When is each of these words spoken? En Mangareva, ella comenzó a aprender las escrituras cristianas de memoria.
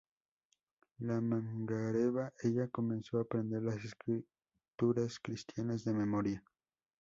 En 0.97 1.21
Mangareva, 1.29 2.33
ella 2.41 2.67
comenzó 2.69 3.19
a 3.19 3.21
aprender 3.21 3.61
las 3.61 3.85
escrituras 3.85 5.19
cristianas 5.19 5.83
de 5.85 5.93
memoria. 5.93 6.43